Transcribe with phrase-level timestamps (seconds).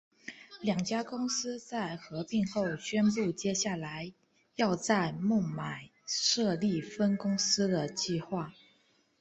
[0.61, 4.11] 两家公司在合并后宣布接下来
[4.55, 8.51] 要在孟买设立分公司的计划。